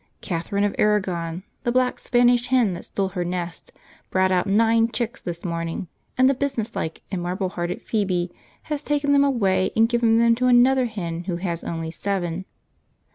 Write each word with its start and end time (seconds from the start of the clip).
Catherine 0.21 0.63
of 0.63 0.73
Aragon, 0.79 1.43
the 1.61 1.71
black 1.71 1.99
Spanish 1.99 2.47
hen 2.47 2.73
that 2.73 2.85
stole 2.85 3.09
her 3.09 3.23
nest, 3.23 3.71
brought 4.09 4.31
out 4.31 4.47
nine 4.47 4.89
chicks 4.89 5.21
this 5.21 5.45
morning, 5.45 5.89
and 6.17 6.27
the 6.27 6.33
business 6.33 6.75
like 6.75 7.03
and 7.11 7.21
marble 7.21 7.49
hearted 7.49 7.83
Phoebe 7.83 8.31
has 8.63 8.81
taken 8.81 9.11
them 9.11 9.23
away 9.23 9.69
and 9.75 9.87
given 9.87 10.17
them 10.17 10.33
to 10.33 10.47
another 10.47 10.87
hen 10.87 11.25
who 11.25 11.35
has 11.35 11.63
only 11.63 11.91
seven. 11.91 12.45